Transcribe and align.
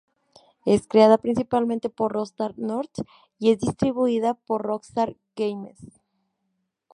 Es 0.65 0.87
creada 0.87 1.19
principalmente 1.19 1.91
por 1.91 2.11
Rockstar 2.13 2.57
North 2.57 3.01
y 3.37 3.51
es 3.51 3.59
distribuida 3.59 4.33
por 4.33 4.63
Rockstar 4.63 5.15
Games. 5.35 6.01